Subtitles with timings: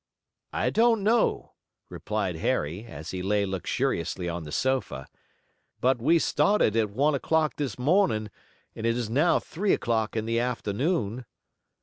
[0.51, 1.51] "I don't know,"
[1.87, 5.05] replied Harry, as he lay luxuriously on the sofa,
[5.79, 8.31] "but we started at one o'clock this morning
[8.75, 11.25] and it is now three o'clock in the afternoon."